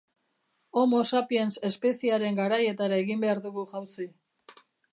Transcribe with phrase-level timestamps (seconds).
[0.79, 4.09] Homo sapiens espeziearen garaietara egin behar dugu jauzi.